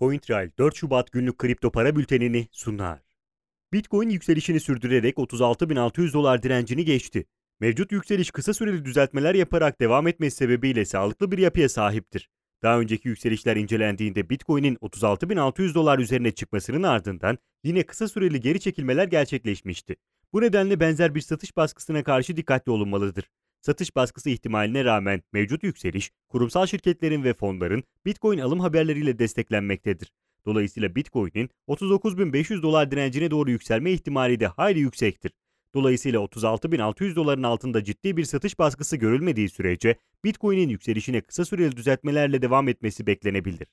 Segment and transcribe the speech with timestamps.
[0.00, 3.00] CoinTrail 4 Şubat günlük kripto para bültenini sunar.
[3.72, 7.26] Bitcoin yükselişini sürdürerek 36.600 dolar direncini geçti.
[7.60, 12.30] Mevcut yükseliş kısa süreli düzeltmeler yaparak devam etmesi sebebiyle sağlıklı bir yapıya sahiptir.
[12.62, 19.08] Daha önceki yükselişler incelendiğinde Bitcoin'in 36.600 dolar üzerine çıkmasının ardından yine kısa süreli geri çekilmeler
[19.08, 19.96] gerçekleşmişti.
[20.32, 23.24] Bu nedenle benzer bir satış baskısına karşı dikkatli olunmalıdır.
[23.60, 30.12] Satış baskısı ihtimaline rağmen mevcut yükseliş, kurumsal şirketlerin ve fonların Bitcoin alım haberleriyle desteklenmektedir.
[30.46, 35.32] Dolayısıyla Bitcoin'in 39.500 dolar direncine doğru yükselme ihtimali de hayli yüksektir.
[35.74, 42.42] Dolayısıyla 36.600 doların altında ciddi bir satış baskısı görülmediği sürece Bitcoin'in yükselişine kısa süreli düzeltmelerle
[42.42, 43.68] devam etmesi beklenebilir.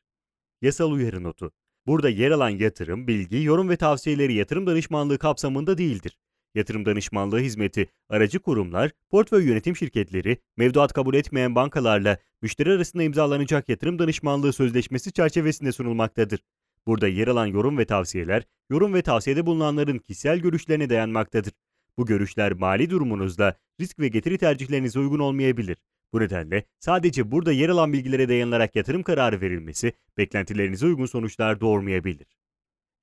[0.62, 1.52] Yasal uyarı notu.
[1.88, 6.18] Burada yer alan yatırım, bilgi, yorum ve tavsiyeleri yatırım danışmanlığı kapsamında değildir.
[6.58, 13.70] Yatırım danışmanlığı hizmeti, aracı kurumlar, portföy yönetim şirketleri, mevduat kabul etmeyen bankalarla müşteri arasında imzalanacak
[13.70, 16.40] yatırım danışmanlığı sözleşmesi çerçevesinde sunulmaktadır.
[16.88, 21.54] Burada yer alan yorum ve tavsiyeler, yorum ve tavsiyede bulunanların kişisel görüşlerine dayanmaktadır.
[21.98, 25.78] Bu görüşler mali durumunuzla risk ve getiri tercihlerinize uygun olmayabilir.
[26.14, 32.37] Bu nedenle sadece burada yer alan bilgilere dayanılarak yatırım kararı verilmesi beklentilerinize uygun sonuçlar doğurmayabilir.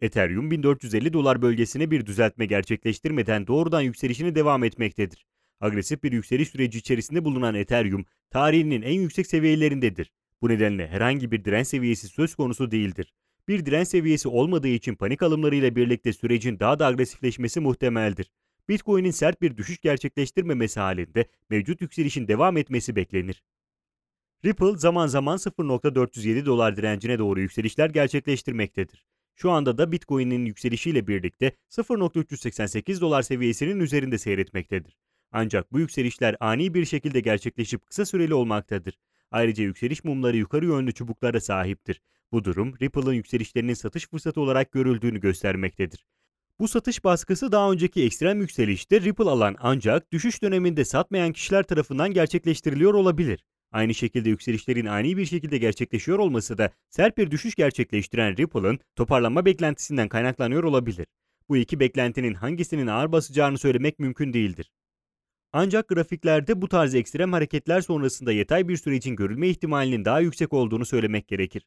[0.05, 5.27] Ethereum 1450 dolar bölgesine bir düzeltme gerçekleştirmeden doğrudan yükselişine devam etmektedir.
[5.61, 10.13] Agresif bir yükseliş süreci içerisinde bulunan Ethereum, tarihinin en yüksek seviyelerindedir.
[10.43, 13.13] Bu nedenle herhangi bir direnç seviyesi söz konusu değildir.
[13.49, 18.31] Bir direnç seviyesi olmadığı için panik alımlarıyla birlikte sürecin daha da agresifleşmesi muhtemeldir.
[18.69, 23.43] Bitcoin'in sert bir düşüş gerçekleştirmemesi halinde mevcut yükselişin devam etmesi beklenir.
[24.45, 29.05] Ripple zaman zaman 0.407 dolar direncine doğru yükselişler gerçekleştirmektedir.
[29.35, 34.97] Şu anda da Bitcoin'in yükselişiyle birlikte 0.388 dolar seviyesinin üzerinde seyretmektedir.
[35.33, 38.99] Ancak bu yükselişler ani bir şekilde gerçekleşip kısa süreli olmaktadır.
[39.31, 42.03] Ayrıca yükseliş mumları yukarı yönlü çubuklara sahiptir.
[42.33, 46.07] Bu durum Ripple'ın yükselişlerinin satış fırsatı olarak görüldüğünü göstermektedir.
[46.59, 52.15] Bu satış baskısı daha önceki ekstrem yükselişte Ripple alan ancak düşüş döneminde satmayan kişiler tarafından
[52.15, 53.45] gerçekleştiriliyor olabilir.
[53.75, 59.45] Aynı şekilde yükselişlerin ani bir şekilde gerçekleşiyor olması da sert bir düşüş gerçekleştiren Ripple'ın toparlanma
[59.45, 61.07] beklentisinden kaynaklanıyor olabilir.
[61.49, 64.73] Bu iki beklentinin hangisinin ağır basacağını söylemek mümkün değildir.
[65.53, 70.87] Ancak grafiklerde bu tarz ekstrem hareketler sonrasında yatay bir sürecin görülme ihtimalinin daha yüksek olduğunu
[70.87, 71.67] söylemek gerekir.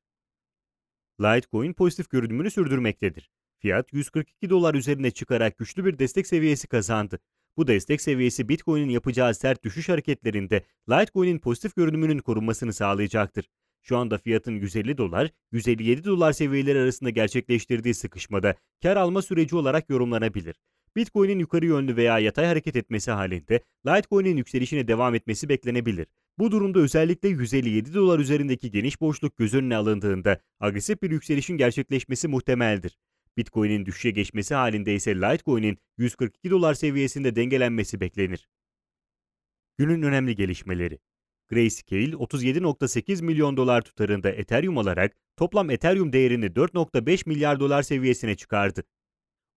[1.22, 3.30] Litecoin pozitif görünümünü sürdürmektedir.
[3.60, 7.20] Fiyat 142 dolar üzerine çıkarak güçlü bir destek seviyesi kazandı.
[7.58, 13.50] Bu destek seviyesi Bitcoin'in yapacağı sert düşüş hareketlerinde Litecoin'in pozitif görünümünün korunmasını sağlayacaktır.
[13.82, 19.90] Şu anda fiyatın 150 dolar, 157 dolar seviyeleri arasında gerçekleştirdiği sıkışmada kar alma süreci olarak
[19.90, 20.56] yorumlanabilir.
[20.96, 26.08] Bitcoin'in yukarı yönlü veya yatay hareket etmesi halinde Litecoin'in yükselişine devam etmesi beklenebilir.
[26.40, 32.28] Bu durumda özellikle 157 dolar üzerindeki geniş boşluk göz önüne alındığında agresif bir yükselişin gerçekleşmesi
[32.28, 32.98] muhtemeldir.
[33.38, 38.50] Bitcoin'in düşüşe geçmesi halinde ise Litecoin'in 142 dolar seviyesinde dengelenmesi beklenir.
[39.78, 41.00] Günün önemli gelişmeleri.
[41.50, 48.84] Grayscale 37.8 milyon dolar tutarında Ethereum alarak toplam Ethereum değerini 4.5 milyar dolar seviyesine çıkardı.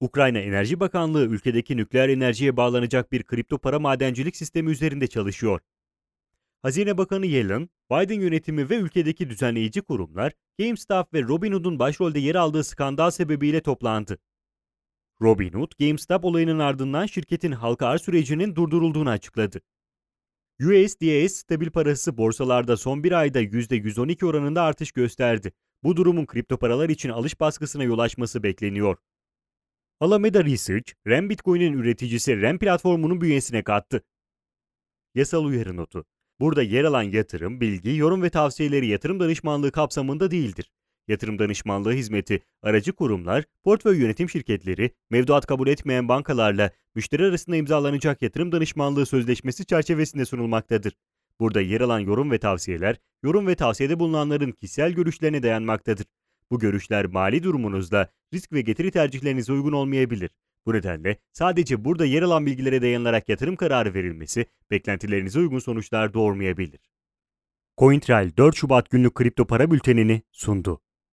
[0.01, 5.61] Ukrayna Enerji Bakanlığı ülkedeki nükleer enerjiye bağlanacak bir kripto para madencilik sistemi üzerinde çalışıyor.
[6.63, 12.65] Hazine Bakanı Yellen, Biden yönetimi ve ülkedeki düzenleyici kurumlar, GameStop ve Robinhood'un başrolde yer aldığı
[12.65, 14.19] skandal sebebiyle toplandı.
[15.23, 19.61] Robinhood, GameStop olayının ardından şirketin halka arz sürecinin durdurulduğunu açıkladı.
[20.61, 25.53] USDS stabil parası borsalarda son bir ayda %112 oranında artış gösterdi.
[25.83, 28.97] Bu durumun kripto paralar için alış baskısına yol açması bekleniyor.
[30.01, 34.05] Alameda Research, RAM Bitcoin'in üreticisi RAM platformunun bünyesine kattı.
[35.15, 36.05] Yasal uyarı notu.
[36.41, 40.71] Burada yer alan yatırım, bilgi, yorum ve tavsiyeleri yatırım danışmanlığı kapsamında değildir.
[41.09, 48.23] Yatırım danışmanlığı hizmeti, aracı kurumlar, portföy yönetim şirketleri, mevduat kabul etmeyen bankalarla müşteri arasında imzalanacak
[48.23, 50.93] yatırım danışmanlığı sözleşmesi çerçevesinde sunulmaktadır.
[51.41, 56.07] Burada yer alan yorum ve tavsiyeler, yorum ve tavsiyede bulunanların kişisel görüşlerine dayanmaktadır.
[56.51, 60.31] Bu görüşler mali durumunuzla risk ve getiri tercihlerinize uygun olmayabilir.
[60.71, 66.81] Bu nedenle sadece burada yer alan bilgilere dayanılarak yatırım kararı verilmesi beklentilerinize uygun sonuçlar doğurmayabilir.
[67.79, 70.81] CoinTrail 4 Şubat günlük kripto para bültenini sundu.